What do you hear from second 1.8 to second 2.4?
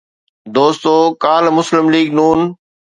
league ن